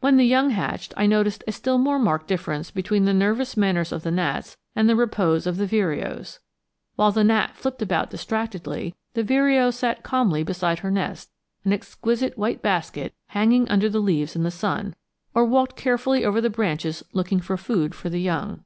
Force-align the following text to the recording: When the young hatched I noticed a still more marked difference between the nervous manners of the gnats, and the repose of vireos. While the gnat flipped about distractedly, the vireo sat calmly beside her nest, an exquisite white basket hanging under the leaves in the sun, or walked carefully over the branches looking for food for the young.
When 0.00 0.16
the 0.16 0.24
young 0.24 0.48
hatched 0.52 0.94
I 0.96 1.04
noticed 1.04 1.44
a 1.46 1.52
still 1.52 1.76
more 1.76 1.98
marked 1.98 2.26
difference 2.26 2.70
between 2.70 3.04
the 3.04 3.12
nervous 3.12 3.58
manners 3.58 3.92
of 3.92 4.02
the 4.04 4.10
gnats, 4.10 4.56
and 4.74 4.88
the 4.88 4.96
repose 4.96 5.46
of 5.46 5.56
vireos. 5.56 6.38
While 6.96 7.12
the 7.12 7.24
gnat 7.24 7.54
flipped 7.58 7.82
about 7.82 8.08
distractedly, 8.08 8.94
the 9.12 9.22
vireo 9.22 9.70
sat 9.70 10.02
calmly 10.02 10.42
beside 10.44 10.78
her 10.78 10.90
nest, 10.90 11.30
an 11.66 11.74
exquisite 11.74 12.38
white 12.38 12.62
basket 12.62 13.12
hanging 13.26 13.68
under 13.68 13.90
the 13.90 14.00
leaves 14.00 14.34
in 14.34 14.44
the 14.44 14.50
sun, 14.50 14.94
or 15.34 15.44
walked 15.44 15.76
carefully 15.76 16.24
over 16.24 16.40
the 16.40 16.48
branches 16.48 17.04
looking 17.12 17.40
for 17.40 17.58
food 17.58 17.94
for 17.94 18.08
the 18.08 18.22
young. 18.22 18.64